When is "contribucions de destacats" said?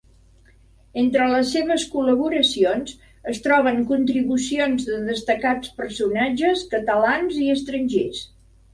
3.93-5.79